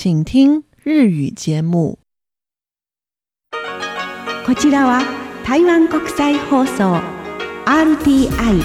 [0.00, 1.98] 请听日语节目。
[4.46, 5.02] こちらは
[5.44, 7.00] 台湾国際放送
[7.66, 8.62] RTI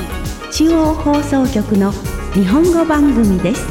[0.51, 1.91] 中央放送局の
[2.35, 3.65] 日本語番組です。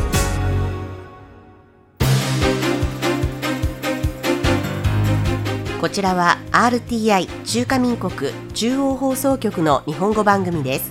[5.80, 10.90] こちらは RTI 中華民国中央放送局の日本語番組です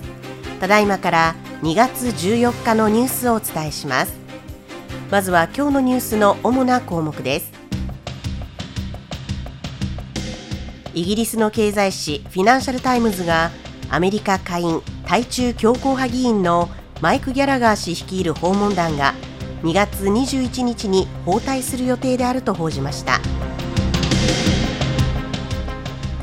[0.58, 4.21] ただいまから2月14日のニュースをお伝えします
[5.12, 7.52] まずは今日のニュースの主な項目です。
[10.94, 13.50] イギリスの経済誌フィナンシャル・タイムズが
[13.90, 16.70] アメリカ下院対中強硬派議員の
[17.02, 19.12] マイク・ギャラガー氏率いる訪問団が
[19.62, 23.20] 2月21日に訪台する予定であると報じました。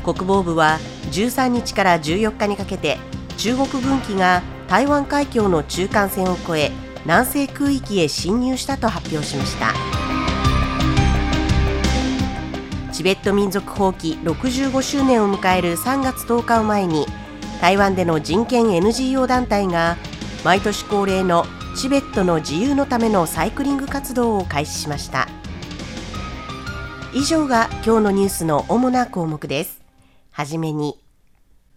[0.02, 0.80] 国防部は
[1.12, 2.98] 13日から14日にかけて
[3.36, 9.72] 中国軍機が台湾海峡の中間線を越え南西空域へ侵入したと発表しました。
[12.92, 17.06] チベット民族蜂起65周年を迎える3月10日を前に
[17.60, 19.96] 台湾での人権 NGO 団体が
[20.44, 25.28] 毎年恒例のチベットの自由のためのサイクリング活動を開始しました。
[27.14, 29.80] 以上が今日のニュースの主な項目です。
[30.30, 30.98] はじめに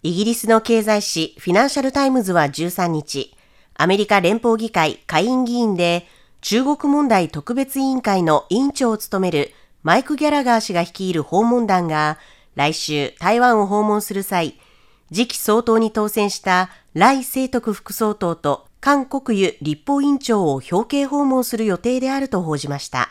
[0.04, 3.34] イギリスの経済誌フィナンシャルタイムズは13日
[3.76, 6.08] アメリカ連邦議会下院議員で
[6.42, 12.18] 中国問題特別委員会の委員長を務めるマイク・ギャラガー氏が率いる訪問団が
[12.56, 14.60] 来週台湾を訪問する際、
[15.12, 23.10] 次期総統に当選した来清徳副総統と韓国湯立法委員長を表敬訪問する予定であると報じました。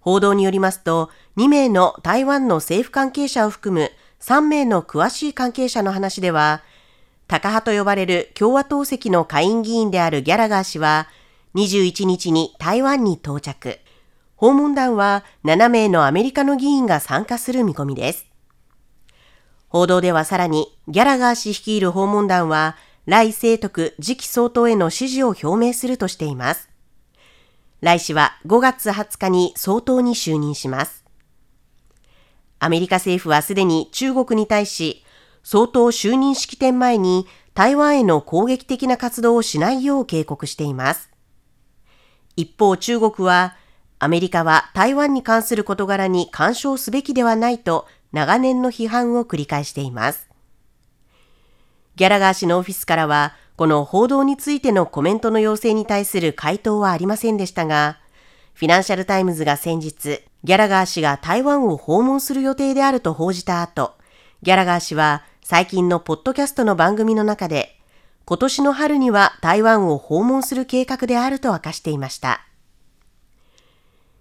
[0.00, 6.62] 報道によりますと、2名の台湾の政府関係者を含む3名の詳しい関係者の話では、
[7.32, 11.08] タカ派と呼ばれる共和党籍の下院議員であるギャラガー氏は、
[11.54, 13.78] 21日に台湾に到着。
[14.36, 18.26] 訪問団は7名のアメリカの議員が参加する見込みです。
[19.68, 22.76] 報道ではさらに、ギャラガー氏率いる訪問団は、
[23.06, 26.68] 来清徳次期総統への支持を表明するとしています。
[27.80, 31.02] 来氏は5月20日に総統に就任します。
[32.58, 35.01] アメリカ政府はすでに中国に対し、
[35.42, 41.10] 総統就任式典前に台湾への攻撃的な活動をしないよう警告しています。
[42.36, 43.56] 一方中国は、
[43.98, 50.28] アメリカは台湾に関する事柄に干渉すべきではないと長年の批判を繰り返しています。
[51.96, 57.98] ギャラガー氏のオフィスからは、この報道についてのコメントの要請に対する回答はありませんでしたが、
[58.54, 63.94] フィナンシャルタイムズが先日、ギャラガー氏が台湾を訪問する予定であると報じた後、
[64.42, 67.76] ギャラガー氏は最近のポッドキャストの番組の中で、
[68.26, 72.46] 今年の春には台湾を訪問する計画であると明かしていました。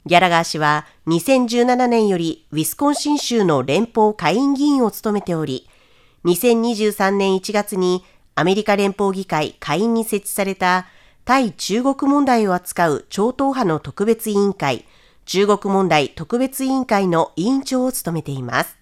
[0.08, 5.70] ギャラガー氏は2017年よりウィスコンシン州の連邦下院議員を務めており、
[6.26, 10.88] 2023年1月にアメリカ連邦議会下院に設置された
[11.24, 14.86] 対中国問題を扱う超党派の特別委員会、
[15.26, 18.81] 中国問題特別委員会の委員長を務めています。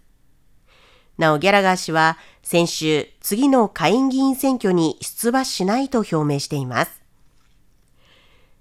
[1.19, 7.01] なお、ギャラガー氏は先週、次の下院議員選挙に出馬しないと表明しています。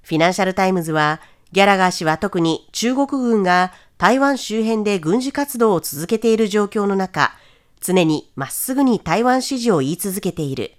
[0.02, 1.20] フィナンシャルタイムズは、
[1.52, 7.32] ギャラガー氏は特に中国軍が台湾周辺で軍事活動を続けている状況の中、
[7.80, 10.72] 常にまっすぐに台湾支持を言い続けている。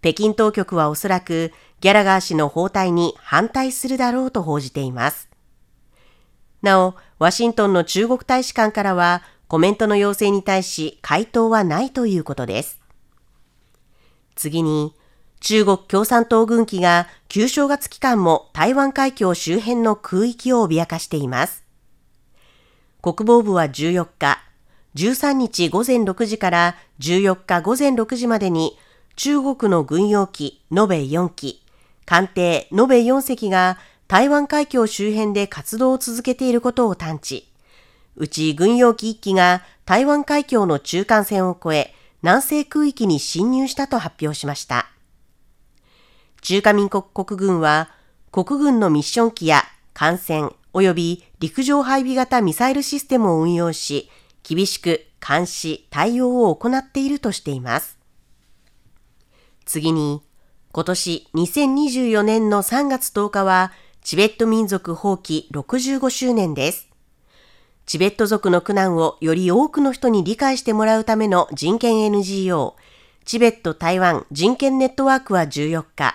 [0.00, 1.52] 北京当局はおそらく
[1.82, 5.28] ギャラガー氏の訪台に反対するだろうと報じています。
[6.62, 12.80] なお、ワシントンの中国大使館からはコメントの要請に対し回答はないということです。
[14.36, 14.94] 次に、
[15.40, 21.64] 中国共産党軍機が旧正月期間も台湾海峡周辺の空域を脅かしています。
[23.02, 24.38] 国防部は14日、
[24.94, 28.78] 13日午前6時から14日午前6時までに
[29.16, 31.60] 中国の軍用機延べ4機、
[32.06, 37.49] 艦艇延べ4隻が台湾海峡周辺で活動を続けていることを探知。
[38.16, 44.86] うち軍用機1機が台湾海峡の中間線を越え南西空域に侵入したと発表しました。
[46.42, 47.90] 中華民国国軍は
[48.30, 49.64] 国軍のミッション機や
[49.94, 54.08] 艦船及び陸上配備型ミサイルシステムを運用し、
[54.42, 57.98] 厳しく監視、対応を行っているとしています。
[59.64, 60.22] 次に、
[60.72, 63.72] 今年2024年の3月10日は、
[64.02, 66.89] チベット民族放棄65周年です。
[67.90, 72.76] チベット族の苦難をより多くの人に理解してもらうための人権 NGO、
[73.24, 76.14] チベット台湾人権ネットワークは14日、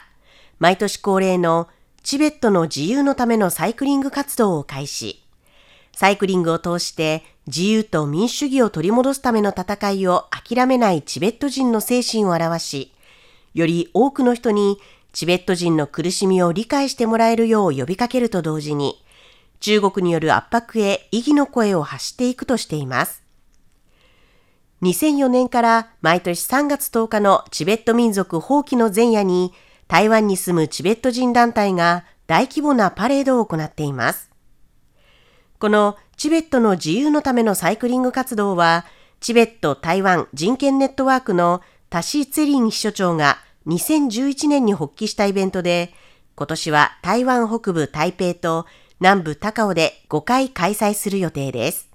[0.57, 1.67] 毎年恒例の
[2.01, 5.21] チベットの自由のためのサイクリング活動を開始。
[5.91, 12.93] サイクリングを通して自由と民主主義を取り戻すための戦いを諦めないチベット人の精神を表し、
[13.53, 14.77] より多くの人に
[15.11, 19.03] チベット人の苦しみを理解してもらえるよう呼びかけると同時に、
[19.59, 23.23] 中国による圧迫へ異議の声を発していくとしています。
[24.81, 29.53] 2004年から毎年3月10日のチベット民族放棄の前夜に
[29.87, 34.29] 台湾に住むチベット人団体が大規模なパレードを行っています。
[35.59, 38.85] このチベットの自由のためのサイクリング活動は、
[39.19, 43.37] チベット台湾人権ネットワークのタシー・ツェリン秘書長が
[43.67, 45.93] 2011年に発起したイベントで、
[46.35, 48.65] 今年は台湾北部台北と
[49.05, 51.91] 南部高尾で5回開催する予定です。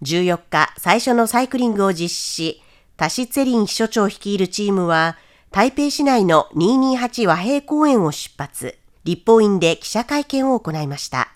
[0.00, 2.62] 14日、最初のサイクリングを実施し、
[2.96, 5.18] タシ・ツェリン秘書長率いるチームは、
[5.50, 11.28] 台北市内の228和平公園を出発、立法院で記者会見を行いました。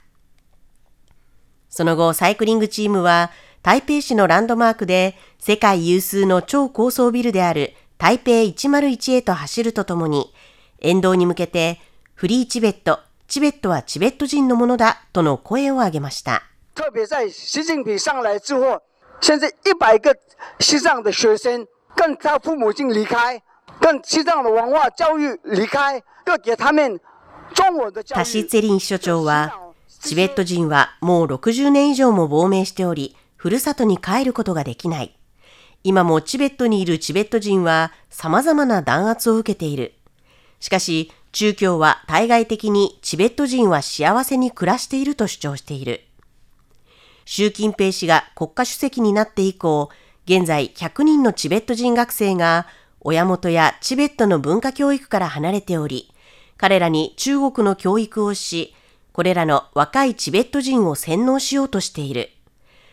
[1.68, 3.32] その後、サイクリングチームは、
[3.62, 10.32] 台北市のランドマークで世界有数の超高層ビルである台北101へと走るとともに、
[10.80, 11.78] 沿道に向けて
[12.14, 16.42] フリーチベット、チベットはチベット人のものだとの声を上げました。
[16.74, 18.80] 特别在习近平上来之后，
[19.20, 20.14] 现在一百个
[20.60, 23.40] 西藏的学生跟他父母亲离开，
[23.80, 25.66] 跟西藏的文化教育离
[26.42, 27.00] 给他们
[27.54, 28.18] 中文的教育。
[28.20, 29.52] タシ・ツェリン所長は、
[30.02, 35.16] チベット人はもう60年以上も亡命しており、ふるさとに帰ることができない。
[35.82, 39.94] 今もチベットにいるチベット人は様々な弾圧を受けている。
[40.60, 46.00] しかし、中共は対外的にチベット人は幸せに暮らしていると主張している。
[47.26, 49.90] 習近平氏が国家主席になって以降、
[50.24, 52.66] 現在100人のチベット人学生が
[53.00, 56.10] 親元やチベットの文化教育から離れており、
[56.56, 58.74] 彼らに中国の教育をし、
[59.12, 62.30] これらの若いチベット人を洗脳しようとしている。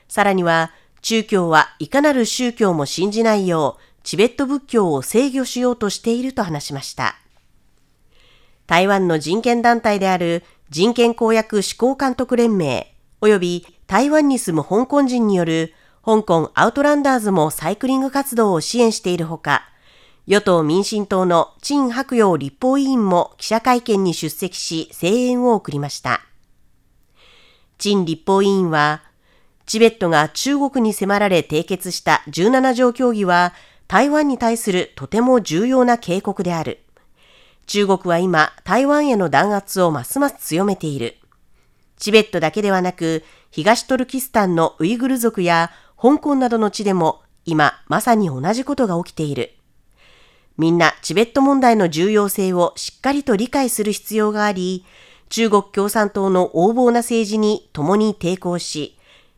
[0.09, 7.22] さらには、宗教はいかなる宗教も信じないよう、チベット仏教を制御しようとしていると話しました。
[8.67, 15.73] 台湾の人権団体である人権公約施行監督連盟及び台湾に住む香港人による
[16.03, 19.63] 香港アウトランダーズもサイクリング活動を支援しているほか、
[20.27, 26.21] 与党民進党の陳白陽立法委員も記者会見に出席し声援を送りました。
[27.77, 29.01] 陳立法委員は、
[29.65, 33.53] チベットが中国に迫られ締結した17条協議は
[33.87, 36.82] 台湾に対するとても重要な警告である。
[37.65, 41.17] 中国は今、台湾への弾圧をますます強めている。
[41.97, 45.71] チベットだけではなく、東トルキスタンのウイグル族や
[46.01, 49.53] 香港などの地でも今まさに同じことが起きている。
[50.57, 54.85] みんなチベット問題の重要性をしっかりと理解する必要があり、
[55.29, 58.97] 中国共産党の横暴な政治に共に抵抗し、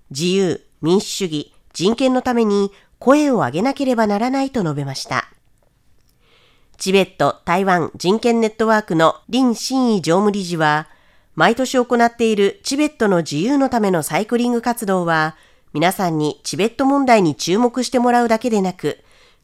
[0.10, 5.30] 自由、民主主義、人権のために声を上げなければならないと述べました。
[6.78, 10.88] チベット台湾人権ネットワークの林真意常務理事は、
[11.36, 15.36] 毎年行っているチベットの自由のためのサイクリング活動は、
[15.74, 19.00] 皆さんにチベット問題に注目してもらうだけでなく、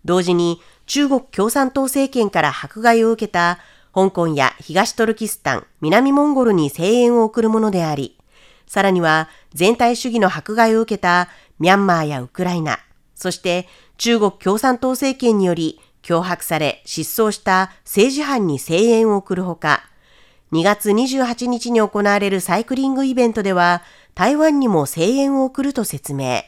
[0.05, 3.59] 同時に中国共産党政権から迫害を受けた
[3.93, 8.17] 香港や東トルキスタン、南モンゴルに声援を送るものであり、
[8.67, 11.27] さらには全体主義の迫害を受けた
[11.59, 12.79] ミャンマーやウクライナ、
[13.15, 13.67] そして
[13.97, 19.83] 中国共産党政権により脅迫され失踪した政治犯に声援を送るほか、
[20.51, 23.83] 2月28日に行われるサイクリングイベントでは
[24.15, 26.43] 台湾にも声援を送ると説明。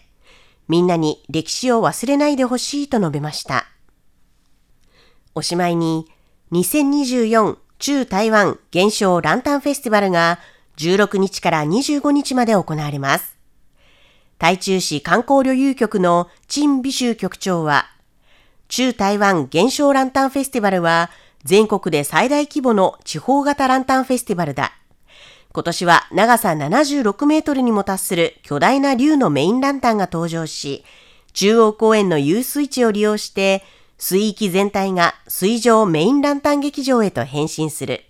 [0.68, 3.66] みんなに歴史を忘れないでほしいと述べました。
[5.36, 6.08] おしまいに、
[6.52, 10.40] 2024中台湾現象ランタンフェスティバルが
[10.78, 13.38] 16日から25日まで行われます。
[14.38, 17.93] 台中市観光旅遊局の陳美州局長は、
[18.76, 21.12] 中台湾現象ランタンフェスティバルは
[21.44, 24.74] 全国で最大規模の地方型ランタンフェスティバルだ。
[25.54, 30.84] 今年は長さ76メートルにも達する巨大な竜のメインランタンが登場し、
[31.34, 33.64] 中央公園の遊水地を利用して、
[34.00, 38.02] 水域全体が水上メインランタン劇場へと変身する。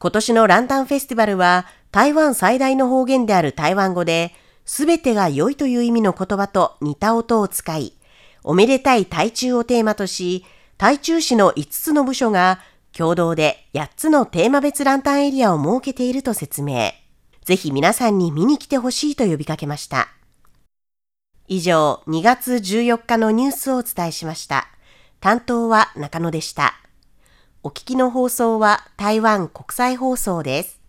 [0.00, 7.94] 今年のランタンフェスティバルは台湾最大の方言である台湾語で、すべてが良いという意味の言葉と似た音を使い、
[8.42, 10.44] おめでたい台中をテーマとし、
[10.78, 12.60] 台中市の5つの部署が
[12.92, 16.92] 共同で8つのテーマ別ランタンエリアを設けていると説明。
[17.44, 20.08] ぜひ皆さんに見に来てほしいと呼びかけました。
[21.48, 24.68] 以上、2月14日のニュースをお伝えしました。
[25.20, 26.74] 担当は中野でした。
[27.62, 30.79] お聞きの放送は台湾国際放送です。